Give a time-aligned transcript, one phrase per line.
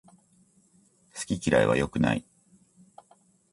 [1.13, 2.25] 好き嫌いは良くない